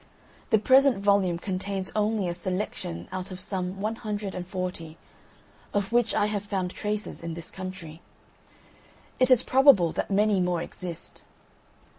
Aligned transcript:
The 0.49 0.57
present 0.57 0.97
volume 0.97 1.37
contains 1.37 1.91
only 1.95 2.27
a 2.27 2.33
selection 2.33 3.07
out 3.11 3.29
of 3.29 3.39
some 3.39 3.79
140, 3.79 4.97
of 5.75 5.91
which 5.91 6.15
I 6.15 6.25
have 6.25 6.41
found 6.41 6.71
traces 6.71 7.21
in 7.21 7.35
this 7.35 7.51
country. 7.51 8.01
It 9.19 9.29
is 9.29 9.43
probable 9.43 9.91
that 9.91 10.09
many 10.09 10.39
more 10.39 10.59
exist. 10.63 11.21